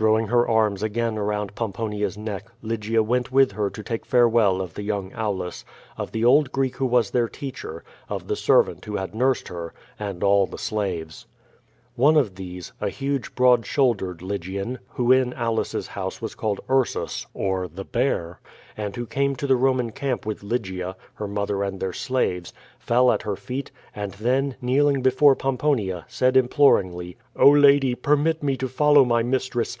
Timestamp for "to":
3.68-3.82, 19.36-19.46, 28.56-28.66